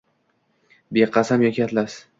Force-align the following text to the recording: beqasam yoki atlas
beqasam 0.99 1.47
yoki 1.49 1.67
atlas 1.69 2.05